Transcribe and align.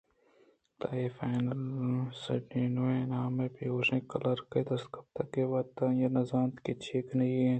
پدا 0.79 0.89
اے 0.97 1.03
فائل 1.15 1.45
sardonu 2.21 2.85
نامیں 3.11 3.49
بے 3.55 3.65
ہوشیں 3.73 4.01
کلرکے 4.09 4.59
ءِ 4.63 4.67
دست 4.67 4.85
ءَ 4.87 4.91
کپیت 4.93 5.27
کہ 5.31 5.41
آوت 5.47 5.67
نہ 6.15 6.21
زانت 6.29 6.53
کہ 6.63 6.71
چے 6.83 6.97
کنگی 7.07 7.33
اِنت 7.37 7.49